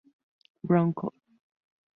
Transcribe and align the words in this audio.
Brown 0.63 0.93
Col. 0.95 1.13